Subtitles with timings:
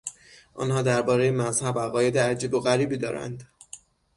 [0.53, 3.47] آنها دربارهی مذهب عقاید عجیب و غریبی دارند.